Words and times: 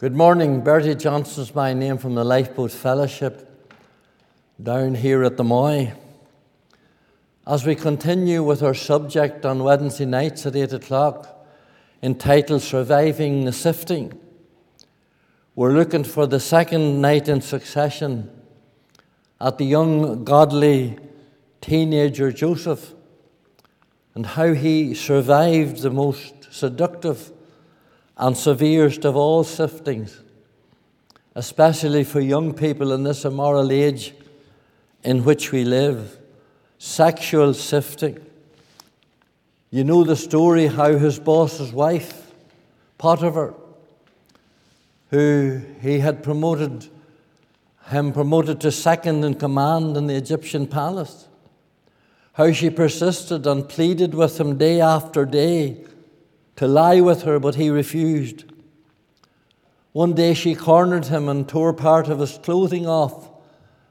Good 0.00 0.16
morning. 0.16 0.62
Bertie 0.62 0.94
Johnson's 0.94 1.54
my 1.54 1.74
name 1.74 1.98
from 1.98 2.14
the 2.14 2.24
Lifeboat 2.24 2.70
Fellowship 2.70 3.70
down 4.62 4.94
here 4.94 5.22
at 5.24 5.36
the 5.36 5.44
Moy. 5.44 5.92
As 7.46 7.66
we 7.66 7.74
continue 7.74 8.42
with 8.42 8.62
our 8.62 8.72
subject 8.72 9.44
on 9.44 9.62
Wednesday 9.62 10.06
nights 10.06 10.46
at 10.46 10.56
8 10.56 10.72
o'clock, 10.72 11.46
entitled 12.02 12.62
Surviving 12.62 13.44
the 13.44 13.52
Sifting, 13.52 14.18
we're 15.54 15.74
looking 15.74 16.04
for 16.04 16.26
the 16.26 16.40
second 16.40 17.02
night 17.02 17.28
in 17.28 17.42
succession 17.42 18.30
at 19.38 19.58
the 19.58 19.66
young, 19.66 20.24
godly 20.24 20.98
teenager 21.60 22.32
Joseph 22.32 22.94
and 24.14 24.24
how 24.24 24.54
he 24.54 24.94
survived 24.94 25.82
the 25.82 25.90
most 25.90 26.50
seductive 26.50 27.32
and 28.20 28.36
severest 28.36 29.06
of 29.06 29.16
all 29.16 29.42
siftings, 29.42 30.20
especially 31.34 32.04
for 32.04 32.20
young 32.20 32.52
people 32.52 32.92
in 32.92 33.02
this 33.02 33.24
immoral 33.24 33.72
age 33.72 34.14
in 35.02 35.24
which 35.24 35.52
we 35.52 35.64
live 35.64 36.18
sexual 36.76 37.54
sifting. 37.54 38.18
You 39.70 39.84
know 39.84 40.04
the 40.04 40.16
story 40.16 40.66
how 40.66 40.98
his 40.98 41.18
boss's 41.18 41.72
wife, 41.72 42.32
Potiphar, 42.98 43.54
who 45.10 45.62
he 45.80 46.00
had 46.00 46.22
promoted, 46.22 46.88
him 47.86 48.12
promoted 48.12 48.60
to 48.60 48.70
second 48.70 49.24
in 49.24 49.34
command 49.34 49.96
in 49.96 50.08
the 50.08 50.14
Egyptian 50.14 50.66
palace, 50.66 51.26
how 52.34 52.52
she 52.52 52.68
persisted 52.68 53.46
and 53.46 53.66
pleaded 53.66 54.12
with 54.12 54.38
him 54.38 54.58
day 54.58 54.78
after 54.82 55.24
day 55.24 55.86
to 56.60 56.68
lie 56.68 57.00
with 57.00 57.22
her, 57.22 57.40
but 57.40 57.54
he 57.54 57.70
refused. 57.70 58.44
One 59.92 60.12
day 60.12 60.34
she 60.34 60.54
cornered 60.54 61.06
him 61.06 61.26
and 61.26 61.48
tore 61.48 61.72
part 61.72 62.08
of 62.08 62.18
his 62.18 62.36
clothing 62.36 62.86
off 62.86 63.30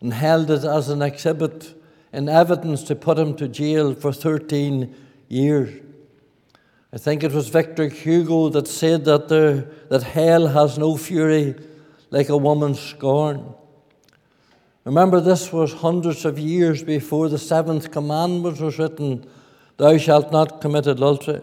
and 0.00 0.14
held 0.14 0.50
it 0.50 0.64
as 0.64 0.88
an 0.88 1.02
exhibit 1.02 1.78
in 2.10 2.26
evidence 2.26 2.82
to 2.84 2.96
put 2.96 3.18
him 3.18 3.36
to 3.36 3.48
jail 3.48 3.92
for 3.92 4.14
13 4.14 4.96
years. 5.28 5.78
I 6.90 6.96
think 6.96 7.22
it 7.22 7.32
was 7.32 7.50
Victor 7.50 7.88
Hugo 7.88 8.48
that 8.48 8.66
said 8.66 9.04
that, 9.04 9.28
there, 9.28 9.68
that 9.90 10.02
hell 10.02 10.46
has 10.46 10.78
no 10.78 10.96
fury 10.96 11.56
like 12.08 12.30
a 12.30 12.36
woman's 12.38 12.80
scorn. 12.80 13.52
Remember, 14.86 15.20
this 15.20 15.52
was 15.52 15.74
hundreds 15.74 16.24
of 16.24 16.38
years 16.38 16.82
before 16.82 17.28
the 17.28 17.36
seventh 17.36 17.90
commandment 17.90 18.58
was 18.58 18.78
written 18.78 19.26
Thou 19.76 19.98
shalt 19.98 20.32
not 20.32 20.62
commit 20.62 20.86
adultery. 20.86 21.42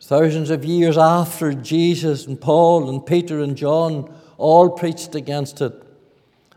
Thousands 0.00 0.50
of 0.50 0.64
years 0.64 0.96
after 0.96 1.52
Jesus 1.52 2.26
and 2.26 2.40
Paul 2.40 2.88
and 2.88 3.04
Peter 3.04 3.40
and 3.40 3.56
John 3.56 4.14
all 4.36 4.70
preached 4.70 5.14
against 5.14 5.60
it, 5.60 5.74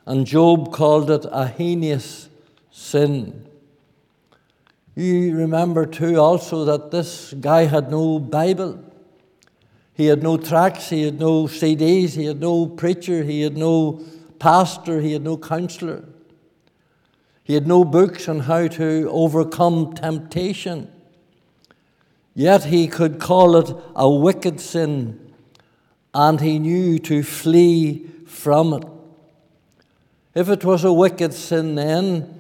and 0.05 0.25
Job 0.25 0.71
called 0.71 1.09
it 1.09 1.25
a 1.29 1.47
heinous 1.47 2.29
sin. 2.69 3.47
You 4.95 5.35
remember 5.35 5.85
too 5.85 6.17
also 6.17 6.65
that 6.65 6.91
this 6.91 7.33
guy 7.33 7.65
had 7.65 7.89
no 7.89 8.19
Bible. 8.19 8.83
He 9.93 10.05
had 10.05 10.21
no 10.21 10.37
tracts, 10.37 10.89
he 10.89 11.03
had 11.03 11.19
no 11.19 11.43
CDs, 11.43 12.11
he 12.11 12.25
had 12.25 12.39
no 12.39 12.67
preacher, 12.67 13.23
he 13.23 13.41
had 13.41 13.57
no 13.57 14.01
pastor, 14.39 15.01
he 15.01 15.13
had 15.13 15.23
no 15.23 15.37
counselor. 15.37 16.05
He 17.43 17.55
had 17.55 17.67
no 17.67 17.83
books 17.83 18.29
on 18.29 18.41
how 18.41 18.67
to 18.67 19.09
overcome 19.11 19.93
temptation. 19.93 20.91
Yet 22.33 22.65
he 22.65 22.87
could 22.87 23.19
call 23.19 23.55
it 23.57 23.75
a 23.95 24.09
wicked 24.09 24.59
sin, 24.59 25.33
and 26.13 26.39
he 26.39 26.59
knew 26.59 26.97
to 26.99 27.23
flee 27.23 28.07
from 28.25 28.73
it. 28.73 28.83
If 30.33 30.49
it 30.49 30.63
was 30.63 30.83
a 30.83 30.93
wicked 30.93 31.33
sin 31.33 31.75
then, 31.75 32.39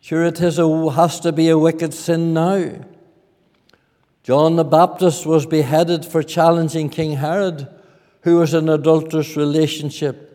sure 0.00 0.24
it 0.24 0.40
is 0.40 0.58
a, 0.58 0.90
has 0.90 1.20
to 1.20 1.32
be 1.32 1.48
a 1.48 1.58
wicked 1.58 1.94
sin 1.94 2.34
now. 2.34 2.84
John 4.22 4.56
the 4.56 4.64
Baptist 4.64 5.24
was 5.24 5.46
beheaded 5.46 6.04
for 6.04 6.22
challenging 6.22 6.90
King 6.90 7.16
Herod, 7.16 7.68
who 8.22 8.36
was 8.36 8.52
in 8.52 8.68
adulterous 8.68 9.34
relationship. 9.34 10.26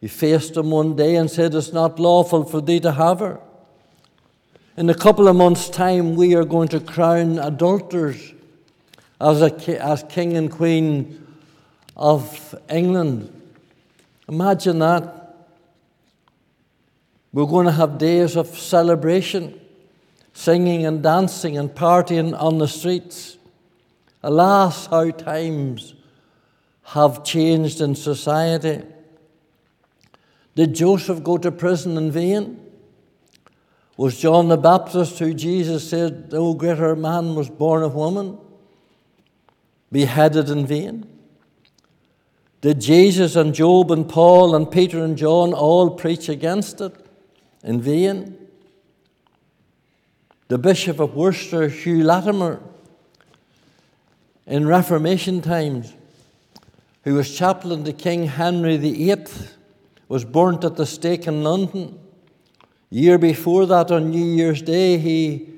He 0.00 0.08
faced 0.08 0.56
him 0.56 0.70
one 0.70 0.94
day 0.94 1.16
and 1.16 1.30
said, 1.30 1.54
It's 1.54 1.72
not 1.72 1.98
lawful 1.98 2.44
for 2.44 2.60
thee 2.60 2.80
to 2.80 2.92
have 2.92 3.20
her. 3.20 3.40
In 4.78 4.88
a 4.88 4.94
couple 4.94 5.26
of 5.26 5.34
months' 5.34 5.68
time, 5.68 6.14
we 6.14 6.36
are 6.36 6.44
going 6.44 6.68
to 6.68 6.78
crown 6.78 7.40
adulterers 7.40 8.32
as, 9.20 9.42
a, 9.42 9.82
as 9.84 10.04
King 10.08 10.36
and 10.36 10.48
Queen 10.48 11.26
of 11.96 12.54
England. 12.70 13.28
Imagine 14.28 14.78
that. 14.78 15.34
We're 17.32 17.46
going 17.46 17.66
to 17.66 17.72
have 17.72 17.98
days 17.98 18.36
of 18.36 18.56
celebration, 18.56 19.58
singing 20.32 20.86
and 20.86 21.02
dancing 21.02 21.58
and 21.58 21.70
partying 21.70 22.40
on 22.40 22.58
the 22.58 22.68
streets. 22.68 23.36
Alas, 24.22 24.86
how 24.86 25.10
times 25.10 25.94
have 26.84 27.24
changed 27.24 27.80
in 27.80 27.96
society. 27.96 28.82
Did 30.54 30.76
Joseph 30.76 31.24
go 31.24 31.36
to 31.36 31.50
prison 31.50 31.96
in 31.96 32.12
vain? 32.12 32.67
Was 33.98 34.16
John 34.16 34.46
the 34.46 34.56
Baptist, 34.56 35.18
who 35.18 35.34
Jesus 35.34 35.90
said, 35.90 36.30
No 36.32 36.54
greater 36.54 36.94
man 36.94 37.34
was 37.34 37.50
born 37.50 37.82
of 37.82 37.96
woman, 37.96 38.38
beheaded 39.90 40.48
in 40.50 40.64
vain? 40.68 41.04
Did 42.60 42.80
Jesus 42.80 43.34
and 43.34 43.52
Job 43.52 43.90
and 43.90 44.08
Paul 44.08 44.54
and 44.54 44.70
Peter 44.70 45.02
and 45.02 45.18
John 45.18 45.52
all 45.52 45.90
preach 45.90 46.28
against 46.28 46.80
it 46.80 46.94
in 47.64 47.80
vain? 47.80 48.38
The 50.46 50.58
Bishop 50.58 51.00
of 51.00 51.16
Worcester, 51.16 51.66
Hugh 51.68 52.04
Latimer, 52.04 52.62
in 54.46 54.68
Reformation 54.68 55.42
times, 55.42 55.92
who 57.02 57.14
was 57.14 57.36
chaplain 57.36 57.82
to 57.82 57.92
King 57.92 58.28
Henry 58.28 58.76
VIII, 58.76 59.26
was 60.06 60.24
burnt 60.24 60.62
at 60.62 60.76
the 60.76 60.86
stake 60.86 61.26
in 61.26 61.42
London. 61.42 61.98
Year 62.90 63.18
before 63.18 63.66
that, 63.66 63.90
on 63.90 64.10
New 64.10 64.24
Year's 64.24 64.62
Day, 64.62 64.96
he 64.98 65.48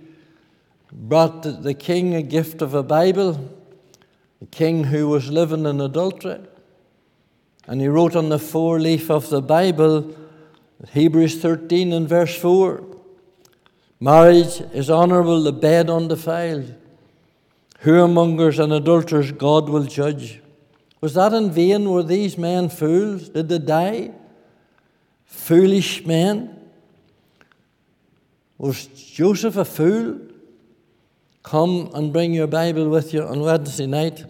brought 0.93 1.43
the 1.43 1.75
king 1.75 2.15
a 2.15 2.23
gift 2.23 2.61
of 2.61 2.75
a 2.75 2.83
Bible, 2.83 3.51
the 4.41 4.47
king 4.47 4.85
who 4.85 5.09
was 5.09 5.31
living 5.31 5.65
in 5.65 5.81
adultery. 5.81 6.41
And 7.67 7.81
he 7.81 7.87
wrote 7.87 8.17
on 8.17 8.31
the 8.31 8.39
foreleaf 8.39 9.11
of 9.11 9.31
the 9.31 9.41
Bible, 9.41 10.17
Hebrews 10.93 11.41
13 11.41 11.93
and 11.93 12.09
verse 12.09 12.37
4 12.37 12.85
Marriage 14.01 14.63
is 14.73 14.89
honorable, 14.89 15.43
the 15.43 15.53
bed 15.53 15.91
undefiled. 15.91 16.75
Whoremongers 17.85 18.59
and 18.59 18.73
adulterers 18.73 19.31
God 19.33 19.69
will 19.69 19.85
judge. 19.85 20.41
Was 21.01 21.15
that 21.15 21.33
in 21.33 21.51
vain? 21.51 21.89
Were 21.89 22.03
these 22.03 22.37
men 22.37 22.71
fools? 22.71 23.29
Did 23.29 23.49
they 23.49 23.59
die? 23.59 24.13
Foolish 25.27 26.05
men? 26.05 26.60
Was 28.61 28.85
Joseph 28.89 29.57
a 29.57 29.65
fool? 29.65 30.21
Come 31.43 31.91
and 31.95 32.13
bring 32.13 32.35
your 32.35 32.47
Bible 32.47 32.91
with 32.91 33.15
you 33.15 33.23
on 33.23 33.41
Wednesday 33.41 33.87
night, 33.87 34.23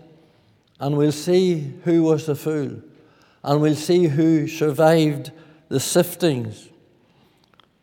and 0.78 0.96
we'll 0.96 1.10
see 1.10 1.74
who 1.82 2.04
was 2.04 2.26
the 2.26 2.36
fool, 2.36 2.80
and 3.42 3.60
we'll 3.60 3.74
see 3.74 4.06
who 4.06 4.46
survived 4.46 5.32
the 5.68 5.78
siftings. 5.78 6.68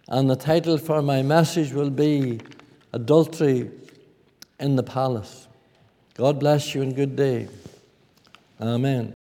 And 0.08 0.30
the 0.30 0.38
title 0.38 0.78
for 0.78 1.02
my 1.02 1.22
message 1.22 1.74
will 1.74 1.90
be 1.90 2.40
Adultery 2.94 3.70
in 4.58 4.78
the 4.78 4.84
Palace. 4.84 5.50
God 6.14 6.40
bless 6.40 6.74
you 6.74 6.82
and 6.82 6.96
good 6.96 7.18
day. 7.18 7.50
Amen. 8.62 9.17